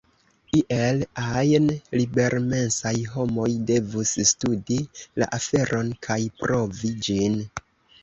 Iel 0.59 1.03
ajn, 1.23 1.67
libermensaj 1.99 2.95
homoj 3.13 3.47
devus 3.73 4.17
studi 4.33 4.81
la 5.23 5.31
aferon 5.41 5.97
kaj 6.11 6.21
provi 6.45 6.97
ĝin. 7.09 7.43